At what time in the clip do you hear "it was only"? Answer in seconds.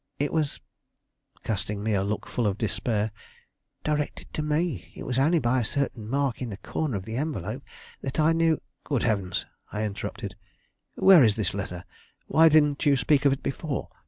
4.95-5.37